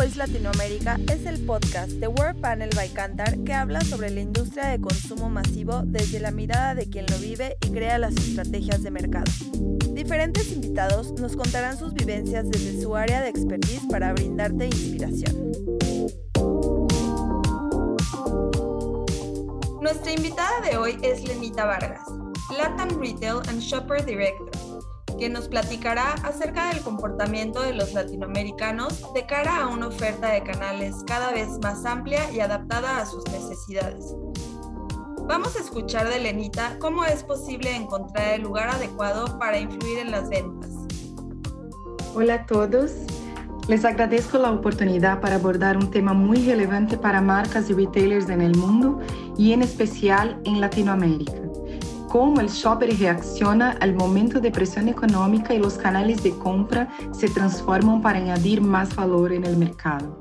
[0.00, 4.68] Voice Latinoamérica es el podcast de World Panel by Cantar que habla sobre la industria
[4.68, 8.90] de consumo masivo desde la mirada de quien lo vive y crea las estrategias de
[8.90, 9.30] mercado.
[9.92, 15.52] Diferentes invitados nos contarán sus vivencias desde su área de expertise para brindarte inspiración.
[19.82, 22.08] Nuestra invitada de hoy es Lenita Vargas,
[22.56, 24.49] Latin Retail and Shopper Director
[25.20, 30.42] que nos platicará acerca del comportamiento de los latinoamericanos de cara a una oferta de
[30.42, 34.16] canales cada vez más amplia y adaptada a sus necesidades.
[35.28, 40.10] Vamos a escuchar de Lenita cómo es posible encontrar el lugar adecuado para influir en
[40.10, 40.70] las ventas.
[42.14, 42.92] Hola a todos.
[43.68, 48.40] Les agradezco la oportunidad para abordar un tema muy relevante para marcas y retailers en
[48.40, 48.98] el mundo
[49.36, 51.49] y en especial en Latinoamérica
[52.10, 57.28] cómo el shopper reacciona al momento de presión económica y los canales de compra se
[57.28, 60.18] transforman para añadir más valor en el mercado.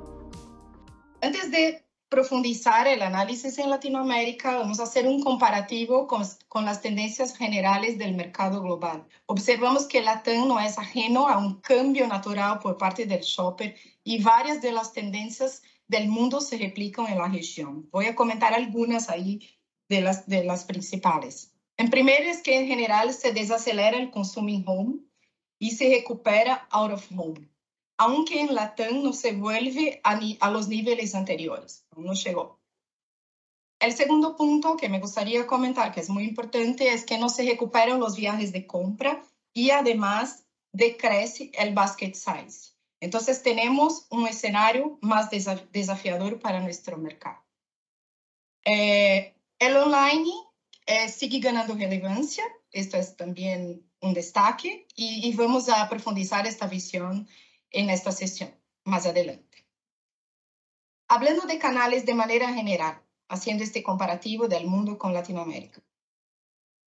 [1.19, 6.79] Antes de profundizar el análisis en Latinoamérica, vamos a hacer un comparativo con, con, las
[6.79, 9.07] tendencias generales del mercado global.
[9.25, 14.21] Observamos que Latam no es ajeno a un cambio natural por parte del shopper y
[14.21, 17.89] varias de las tendencias del mundo se replican en la región.
[17.91, 19.39] Voy a comentar algunas ahí
[19.89, 21.55] de las, de las principales.
[21.79, 24.99] En primer es que en general se desacelera el consumo en home
[25.59, 27.49] y se recupera out of home,
[27.97, 32.59] aunque en Latam no se vuelve a, a los niveles anteriores, no llegó.
[33.79, 37.45] El segundo punto que me gustaría comentar, que es muy importante, es que no se
[37.45, 42.73] recuperan los viajes de compra y además decrece el basket size.
[42.99, 47.41] Entonces tenemos un escenario más desafiador para nuestro mercado.
[48.65, 50.48] Eh, el online
[50.89, 56.65] eh, sigue ganando relevancia, esto es también un destaque, y, y vamos a profundizar esta
[56.65, 57.27] visión
[57.69, 59.67] en esta sesión más adelante.
[61.07, 65.79] Hablando de canales de manera general, haciendo este comparativo del mundo con Latinoamérica.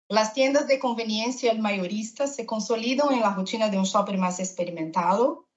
[0.09, 4.19] Las tiendas de conveniencia y el mayorista se consolidan en la rutina de un shopper
[4.19, 5.49] más experimentado,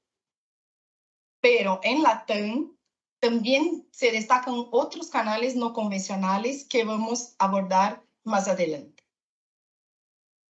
[1.41, 2.78] pero en Latam
[3.19, 9.03] también se destacan otros canales no convencionales que vamos a abordar más adelante.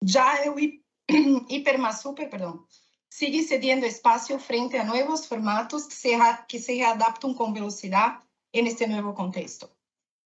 [0.01, 0.83] Ya el
[1.49, 2.67] Hipermasuper, perdón,
[3.09, 6.19] sigue cediendo espacio frente a nuevos formatos que se,
[6.49, 8.21] que se adaptan con velocidad
[8.53, 9.77] en este nuevo contexto.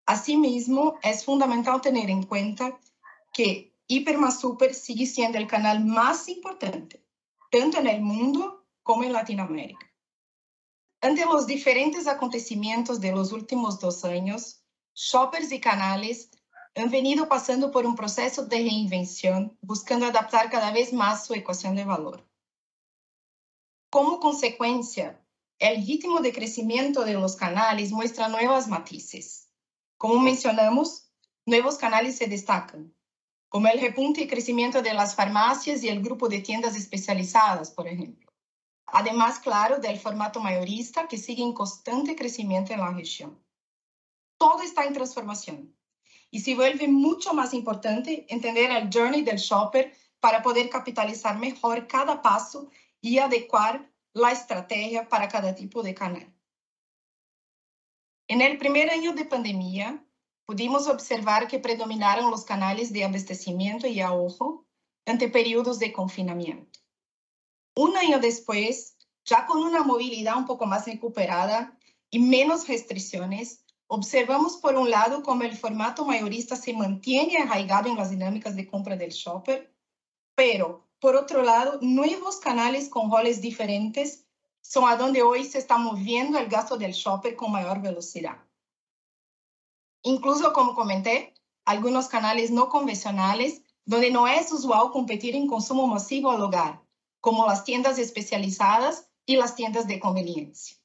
[0.05, 2.79] Asimismo, es fundamental tener en cuenta
[3.33, 7.03] que Hipermasuper sigue siendo el canal más importante,
[7.51, 9.85] tanto en el mundo como en Latinoamérica.
[11.01, 14.63] Ante los diferentes acontecimientos de los últimos dos años,
[14.93, 16.31] shoppers y canales
[16.79, 21.75] han venido pasando por un proceso de reinvención, buscando adaptar cada vez más su ecuación
[21.75, 22.27] de valor.
[23.89, 25.19] Como consecuencia,
[25.59, 29.49] el ritmo de crecimiento de los canales muestra nuevas matices.
[29.97, 31.09] Como mencionamos,
[31.45, 32.93] nuevos canales se destacan,
[33.49, 37.87] como el repunte y crecimiento de las farmacias y el grupo de tiendas especializadas, por
[37.87, 38.31] ejemplo.
[38.85, 43.43] Además, claro, del formato mayorista que sigue en constante crecimiento en la región.
[44.37, 45.77] Todo está en transformación
[46.31, 51.87] y se vuelve mucho más importante entender el journey del shopper para poder capitalizar mejor
[51.87, 52.69] cada paso
[53.01, 56.33] y adecuar la estrategia para cada tipo de canal.
[58.27, 60.03] En el primer año de pandemia,
[60.45, 64.65] pudimos observar que predominaron los canales de abastecimiento y ahorro
[65.05, 66.79] ante periodos de confinamiento.
[67.75, 71.77] Un año después, ya con una movilidad un poco más recuperada
[72.09, 77.95] y menos restricciones, Observamos, por un lado, como el formato mayorista se mantiene arraigado en
[77.95, 79.73] las dinámicas de compra del shopper,
[80.35, 84.25] pero, por otro lado, nuevos canales con roles diferentes
[84.61, 88.43] son a donde hoy se está moviendo el gasto del shopper con mayor velocidad.
[90.03, 91.33] Incluso, como comenté,
[91.63, 96.81] algunos canales no convencionales donde no es usual competir en consumo masivo al hogar,
[97.21, 100.77] como las tiendas especializadas y las tiendas de conveniencia.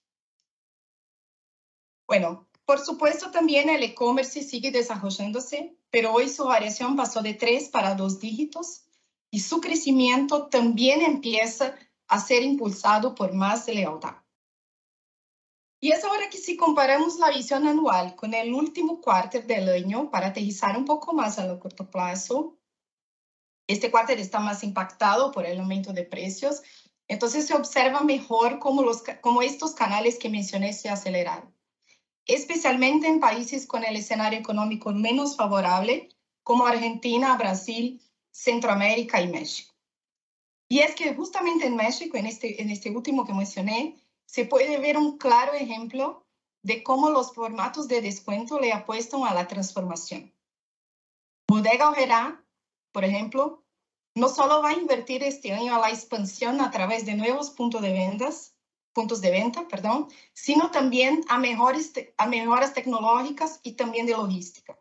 [2.06, 7.68] Bueno, por supuesto, también el e-commerce sigue desarrollándose, pero hoy su variación pasó de tres
[7.68, 8.84] para dos dígitos
[9.30, 11.74] y su crecimiento también empieza
[12.06, 14.16] a ser impulsado por más lealtad.
[15.80, 20.10] Y es ahora que si comparamos la visión anual con el último cuarto del año,
[20.10, 22.56] para aterrizar un poco más a lo corto plazo,
[23.66, 26.62] este cuarto está más impactado por el aumento de precios,
[27.08, 31.52] entonces se observa mejor cómo, los, cómo estos canales que mencioné se aceleraron
[32.26, 36.08] especialmente en países con el escenario económico menos favorable,
[36.42, 39.74] como Argentina, Brasil, Centroamérica y México.
[40.68, 44.78] Y es que justamente en México, en este, en este último que mencioné, se puede
[44.78, 46.24] ver un claro ejemplo
[46.62, 50.32] de cómo los formatos de descuento le apuestan a la transformación.
[51.48, 52.42] Bodega Ojeda,
[52.92, 53.62] por ejemplo,
[54.14, 57.82] no solo va a invertir este año a la expansión a través de nuevos puntos
[57.82, 58.54] de ventas,
[58.92, 64.78] puntos de venta, perdón, sino también a, mejores, a mejoras tecnológicas y también de logística.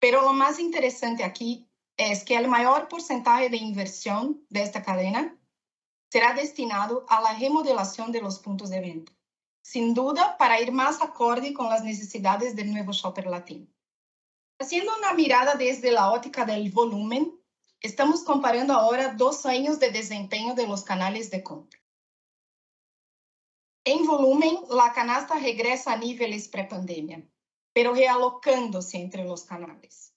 [0.00, 5.36] Pero lo más interesante aquí es que el mayor porcentaje de inversión de esta cadena
[6.10, 9.12] será destinado a la remodelación de los puntos de venta,
[9.62, 13.66] sin duda para ir más acorde con las necesidades del nuevo shopper latino.
[14.60, 17.38] Haciendo una mirada desde la óptica del volumen,
[17.80, 21.78] estamos comparando ahora dos años de desempeño de los canales de compra.
[23.90, 27.26] En volumen, la canasta regresa a niveles pré-pandemia,
[27.72, 30.12] pero realocándose entre los canales.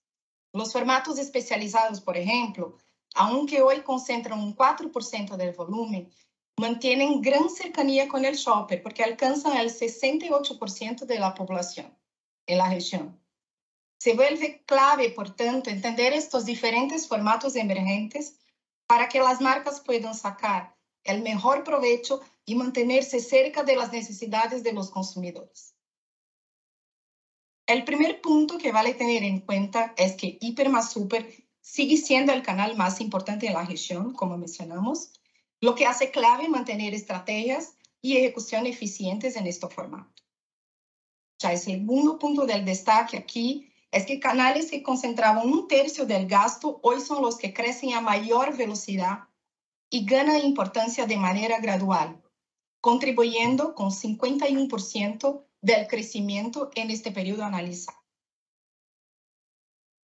[0.51, 2.75] Los formatos especializados, por ejemplo,
[3.15, 6.11] aunque hoy concentran un 4% del volumen,
[6.57, 11.97] mantienen gran cercanía con el shopper porque alcanzan el 68% de la población
[12.47, 12.77] en la.
[13.99, 18.37] Se vuelve clave, por tanto, entender estos diferentes formatos emergentes
[18.85, 24.63] para que las marcas puedan sacar el mejor provecho y mantenerse cerca de las necesidades
[24.63, 25.75] de los consumidores.
[27.67, 31.31] El primer punto que vale tener en cuenta es que Hiper más Super
[31.61, 35.13] sigue siendo el canal más importante en la región, como mencionamos,
[35.61, 40.21] lo que hace clave mantener estrategias y ejecución eficientes en este formato.
[41.39, 46.27] Ya el segundo punto del destaque aquí es que canales que concentraban un tercio del
[46.27, 49.27] gasto hoy son los que crecen a mayor velocidad
[49.91, 52.23] y ganan importancia de manera gradual,
[52.79, 57.99] contribuyendo con 51% del crecimiento en este periodo analizado.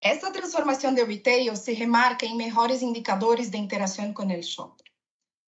[0.02, 4.92] Esta transformación de retail se remarca en mejores indicadores de interacción con el shopper.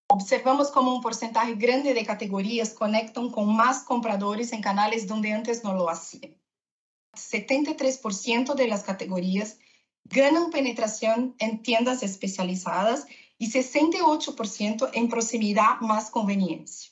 [0.07, 5.63] Observamos como un porcentaje grande de categorías conectan con más compradores en canales donde antes
[5.63, 6.35] no lo hacían.
[7.15, 9.59] 73% de las categorías
[10.05, 13.05] ganan penetración en tiendas especializadas
[13.39, 16.91] y 68% en proximidad más conveniencia.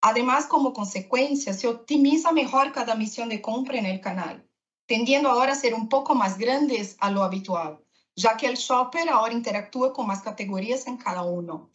[0.00, 4.48] Además, como consecuencia, se optimiza mejor cada misión de compra en el canal
[4.88, 7.78] tendiendo ahora a ser un poco más grandes a lo habitual,
[8.16, 11.70] ya que el shopper ahora interactúa con más categorías en cada uno.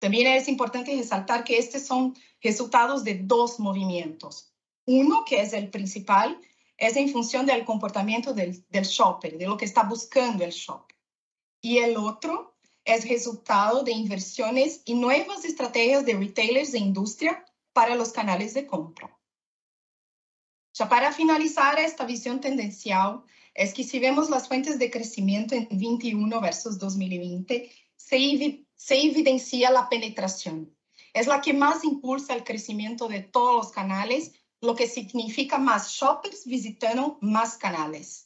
[0.00, 4.54] También es importante resaltar que estos son resultados de dos movimientos.
[4.86, 6.40] Uno, que es el principal,
[6.78, 10.95] es en función del comportamiento del, del shopper, de lo que está buscando el shopper.
[11.66, 12.54] Y el otro
[12.84, 18.68] es resultado de inversiones y nuevas estrategias de retailers de industria para los canales de
[18.68, 19.18] compra.
[20.74, 25.66] Ya para finalizar esta visión tendencial, es que si vemos las fuentes de crecimiento en
[25.72, 30.72] 21 versus 2020, se, se evidencia la penetración.
[31.14, 35.90] Es la que más impulsa el crecimiento de todos los canales, lo que significa más
[35.90, 38.25] shoppers visitando más canales.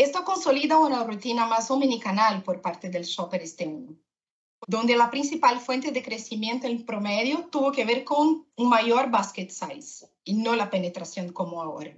[0.00, 3.96] Esto consolida una rutina más omnicanal por parte del shopper este año
[4.66, 9.48] donde la principal fuente de crecimiento en promedio tuvo que ver con un mayor basket
[9.48, 11.96] size y no la penetración como ahora.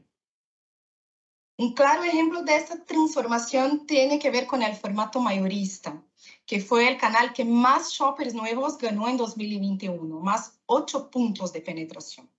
[1.58, 6.02] Un claro ejemplo de esta transformación tiene que ver con el formato mayorista,
[6.46, 11.60] que fue el canal que más shoppers nuevos ganó en 2021, más 8 puntos de
[11.60, 12.30] penetración.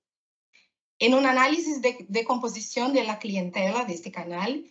[1.00, 4.68] En un análisis de, de composición de la clientela de este canal,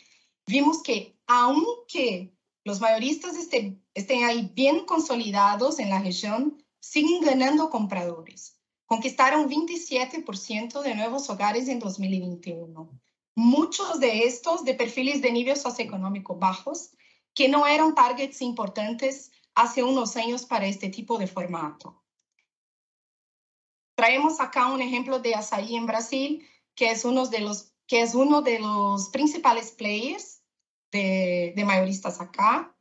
[0.47, 2.35] vimos que aunque
[2.65, 8.59] los mayoristas estén, estén ahí bien consolidados en la región, siguen ganando compradores.
[8.87, 13.01] Conquistaron 27% de nuevos hogares en 2021.
[13.35, 16.91] Muchos de estos de perfiles de nivel socioeconómico bajos,
[17.35, 22.03] que no eran targets importantes hace unos años para este tipo de formato.
[23.95, 28.15] Traemos acá un ejemplo de Açaí en Brasil, que es uno de los, que es
[28.15, 30.41] uno de los principales players
[30.91, 32.75] de, mayoristas acá.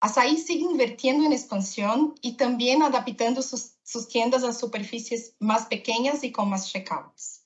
[0.00, 6.24] Açaí sigue invirtiendo en expansión y también adaptando sus, sus tiendas a superficies más pequeñas
[6.24, 7.44] y con más checkouts,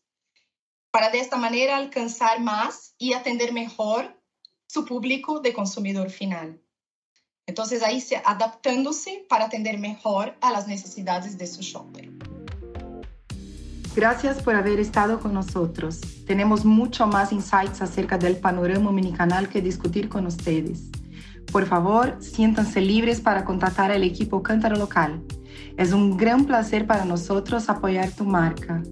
[0.92, 4.16] para de esta manera alcanzar más y atender mejor
[4.68, 6.62] su público de consumidor final.
[7.44, 12.33] Entonces ahí se adaptándose para atender mejor a las necesidades de su shopper.
[13.96, 16.00] Gracias por haber estado con nosotros.
[16.26, 20.90] Tenemos mucho más insights acerca del panorama minicanal que discutir con ustedes.
[21.52, 25.22] Por favor, siéntanse libres para contactar al equipo Cántaro Local.
[25.76, 28.82] Es un gran placer para nosotros apoyar tu marca.